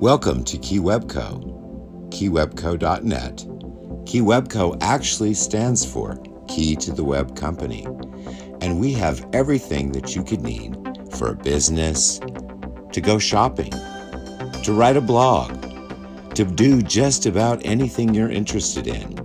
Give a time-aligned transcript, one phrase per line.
[0.00, 3.36] Welcome to KeyWebCo, keywebco.net.
[4.06, 6.16] KeyWebCo actually stands for
[6.48, 7.84] Key to the Web Company,
[8.62, 10.74] and we have everything that you could need
[11.12, 12.18] for a business,
[12.92, 13.72] to go shopping,
[14.62, 15.50] to write a blog,
[16.34, 19.18] to do just about anything you're interested in.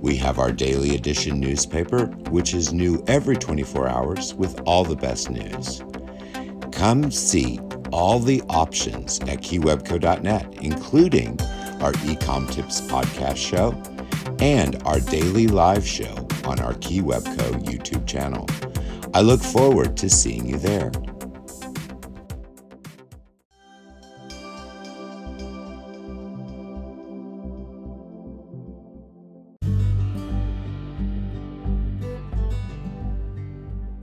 [0.00, 4.94] We have our daily edition newspaper, which is new every 24 hours with all the
[4.94, 5.82] best news.
[6.70, 7.58] Come see
[7.92, 11.40] all the options at keywebco.net, including
[11.80, 13.70] our Ecom Tips podcast show
[14.40, 16.14] and our daily live show
[16.44, 18.46] on our KeyWebco YouTube channel.
[19.14, 20.90] I look forward to seeing you there.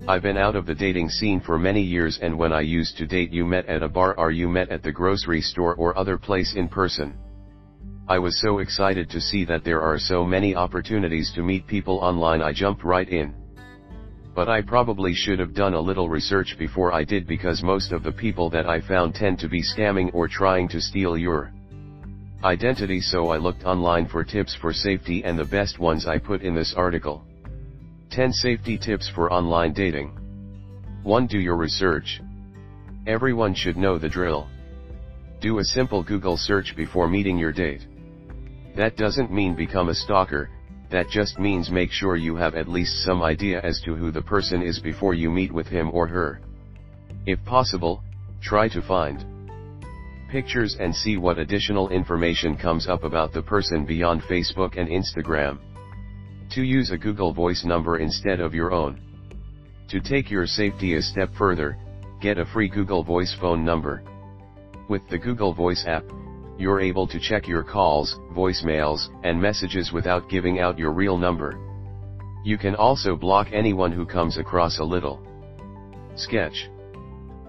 [0.09, 3.05] I've been out of the dating scene for many years and when I used to
[3.05, 6.17] date you met at a bar or you met at the grocery store or other
[6.17, 7.13] place in person.
[8.07, 11.99] I was so excited to see that there are so many opportunities to meet people
[11.99, 13.35] online I jumped right in.
[14.33, 18.01] But I probably should have done a little research before I did because most of
[18.01, 21.53] the people that I found tend to be scamming or trying to steal your
[22.43, 26.41] identity so I looked online for tips for safety and the best ones I put
[26.41, 27.27] in this article.
[28.11, 30.09] 10 Safety Tips for Online Dating
[31.03, 31.27] 1.
[31.27, 32.19] Do your research.
[33.05, 34.49] Everyone should know the drill.
[35.41, 37.85] Do a simple Google search before meeting your date.
[38.75, 40.49] That doesn't mean become a stalker,
[40.89, 44.23] that just means make sure you have at least some idea as to who the
[44.23, 46.41] person is before you meet with him or her.
[47.27, 48.03] If possible,
[48.41, 49.23] try to find
[50.31, 55.59] pictures and see what additional information comes up about the person beyond Facebook and Instagram.
[56.53, 58.99] To use a Google Voice number instead of your own.
[59.89, 61.77] To take your safety a step further,
[62.21, 64.01] get a free Google Voice phone number.
[64.89, 66.05] With the Google Voice app,
[66.57, 71.55] you're able to check your calls, voicemails, and messages without giving out your real number.
[72.43, 75.21] You can also block anyone who comes across a little
[76.15, 76.67] sketch.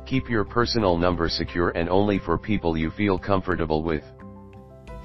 [0.04, 4.04] Keep your personal number secure and only for people you feel comfortable with.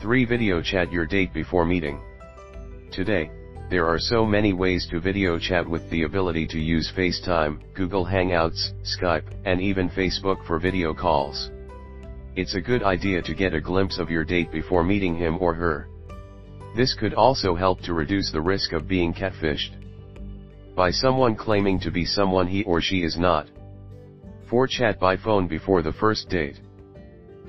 [0.01, 0.25] 3.
[0.25, 2.01] Video chat your date before meeting.
[2.91, 3.31] Today,
[3.69, 8.05] there are so many ways to video chat with the ability to use FaceTime, Google
[8.05, 11.49] Hangouts, Skype, and even Facebook for video calls.
[12.35, 15.55] It's a good idea to get a glimpse of your date before meeting him or
[15.55, 15.87] her.
[16.75, 19.71] This could also help to reduce the risk of being catfished
[20.75, 23.47] by someone claiming to be someone he or she is not.
[24.49, 24.67] 4.
[24.67, 26.59] Chat by phone before the first date.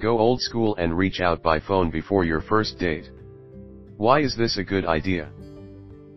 [0.00, 3.10] Go old school and reach out by phone before your first date.
[3.96, 5.30] Why is this a good idea?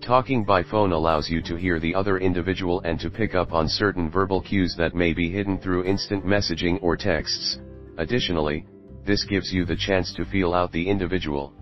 [0.10, 3.68] Talking by phone allows you to hear the other individual and to pick up on
[3.68, 7.60] certain verbal cues that may be hidden through instant messaging or texts.
[8.00, 8.66] Additionally,
[9.06, 11.54] this gives you the chance to feel out the individual.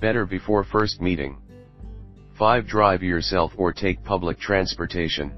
[0.00, 1.36] Better before first meeting.
[2.38, 2.66] 5.
[2.66, 5.30] Drive yourself or take public transportation.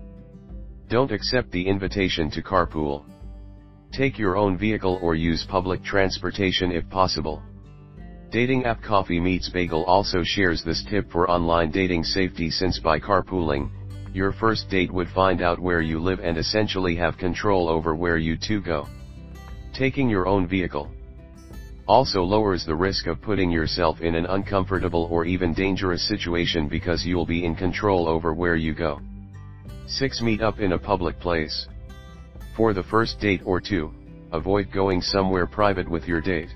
[0.89, 3.05] Don't accept the invitation to carpool.
[3.93, 7.43] Take your own vehicle or use public transportation if possible.
[8.33, 12.99] Dating app Coffee Meets Bagel also shares this tip for online dating safety since by
[12.99, 13.71] carpooling,
[14.15, 18.17] your first date would find out where you live and essentially have control over where
[18.17, 18.89] you two go.
[19.75, 20.91] Taking your own vehicle
[21.87, 27.05] also lowers the risk of putting yourself in an uncomfortable or even dangerous situation because
[27.05, 28.99] you'll be in control over where you go.
[29.89, 30.23] 6.
[30.23, 31.67] Meet up in a public place.
[32.57, 33.93] For the first date or two,
[34.33, 36.49] avoid going somewhere private with your date.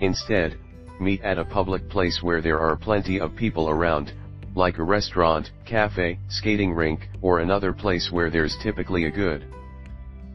[0.00, 0.58] Instead,
[1.00, 4.12] meet at a public place where there are plenty of people around,
[4.54, 9.44] like a restaurant, cafe, skating rink, or another place where there's typically a good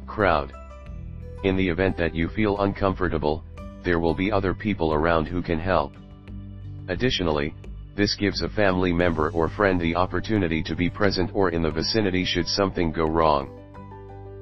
[0.08, 0.52] crowd.
[1.44, 3.44] In the event that you feel uncomfortable,
[3.84, 5.94] there will be other people around who can help.
[6.88, 7.53] Additionally,
[7.96, 11.72] this gives a family member or friend the opportunity to be present or in the
[11.72, 13.50] vicinity should something go wrong.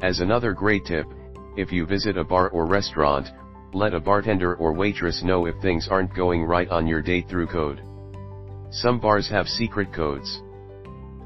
[0.02, 1.06] As another great tip,
[1.56, 3.28] if you visit a bar or restaurant,
[3.74, 7.48] let a bartender or waitress know if things aren't going right on your date through
[7.48, 7.82] code.
[8.72, 10.42] Some bars have secret codes.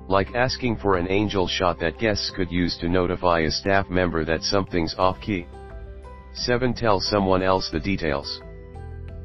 [0.07, 4.23] Like asking for an angel shot that guests could use to notify a staff member
[4.25, 5.45] that something's off key.
[6.33, 6.73] 7.
[6.73, 8.41] Tell someone else the details.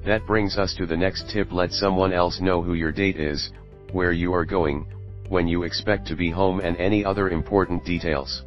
[0.05, 3.51] That brings us to the next tip let someone else know who your date is,
[3.93, 4.87] where you are going,
[5.29, 8.43] when you expect to be home and any other important details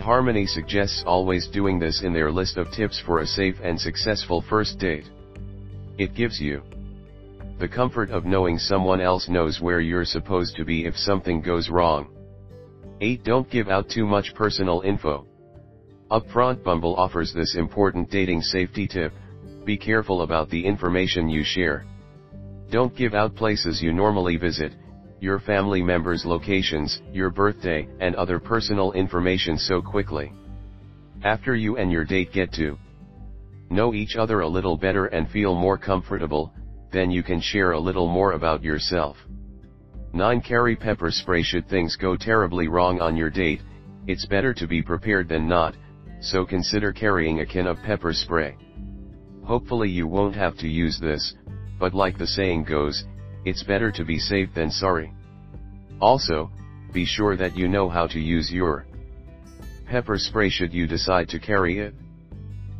[0.00, 4.44] eHarmony suggests always doing this in their list of tips for a safe and successful
[4.48, 5.04] first date.
[5.98, 6.62] It gives you
[7.58, 11.68] the comfort of knowing someone else knows where you're supposed to be if something goes
[11.70, 12.08] wrong.
[13.00, 13.22] 8.
[13.24, 15.26] Don't give out too much personal info.
[16.10, 19.12] Upfront Bumble offers this important dating safety tip,
[19.64, 21.84] Be careful about the information you share.
[22.70, 24.72] Don't give out places you normally visit,
[25.24, 30.30] your family members' locations, your birthday, and other personal information so quickly.
[31.24, 32.78] After you and your date get to
[33.70, 36.52] know each other a little better and feel more comfortable,
[36.92, 39.16] then you can share a little more about yourself.
[40.12, 40.42] 9.
[40.42, 43.62] Carry pepper spray Should things go terribly wrong on your date,
[44.06, 45.74] it's better to be prepared than not,
[46.20, 48.58] so consider carrying a can of pepper spray.
[49.42, 51.34] Hopefully you won't have to use this,
[51.80, 53.04] but like the saying goes,
[53.44, 55.12] it's better to be safe than sorry.
[56.00, 56.50] Also,
[56.92, 58.86] be sure that you know how to use your
[59.86, 61.94] pepper spray should you decide to carry it.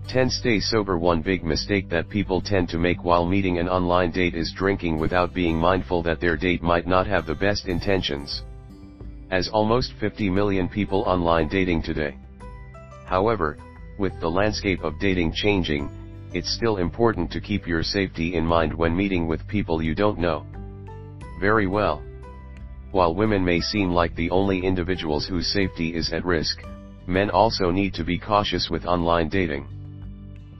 [0.09, 0.31] 10.
[0.31, 4.35] Stay sober One big mistake that people tend to make while meeting an online date
[4.35, 8.43] is drinking without being mindful that their date might not have the best intentions.
[9.31, 12.19] As almost 50 million people online dating today.
[13.07, 13.57] However,
[13.99, 15.89] with the landscape of dating changing,
[16.35, 20.19] it's still important to keep your safety in mind when meeting with people you don't
[20.19, 20.47] know.
[21.41, 22.03] Very well.
[22.93, 26.63] While women may seem like the only individuals whose safety is at risk,
[27.07, 29.67] men also need to be cautious with online dating.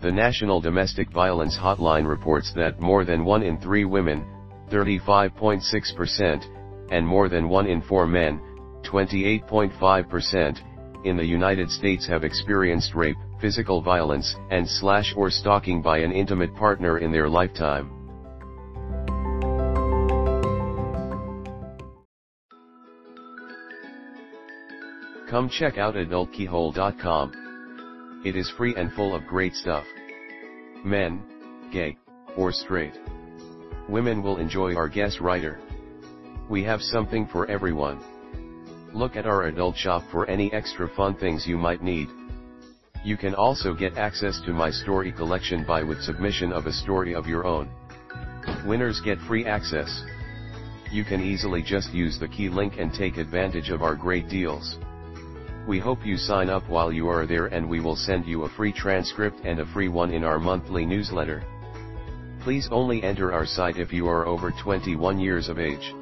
[0.03, 4.25] The National Domestic Violence Hotline reports that more than 1 in 3 women,
[4.71, 6.45] 35.6%,
[6.91, 8.41] and more than 1 in 4 men,
[8.83, 10.59] 28.5%,
[11.05, 16.13] in the United States have experienced rape, physical violence, and slash or stalking by an
[16.13, 18.04] intimate partner in their lifetime.
[25.35, 28.23] Come check out adultkeyhole.com.
[28.25, 29.85] It is free and full of great stuff.
[30.85, 31.25] Men,
[31.73, 31.97] gay,
[32.37, 32.97] or straight.
[33.89, 35.59] Women will enjoy our guest writer.
[36.49, 38.01] We have something for everyone.
[38.95, 42.07] Look at our adult shop for any extra fun things you might need.
[43.05, 47.13] You can also get access to my story collection by with submission of a story
[47.13, 47.69] of your own.
[48.65, 50.05] Winners get free access.
[50.93, 54.79] You can easily just use the key link and take advantage of our great deals.
[55.67, 58.49] We hope you sign up while you are there and we will send you a
[58.51, 61.43] free transcript and a free one in our monthly newsletter.
[62.41, 65.95] Please only enter our site if you are over 21 years of age.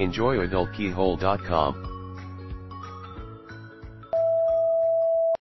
[0.00, 1.91] Enjoy adultkeyhole.com.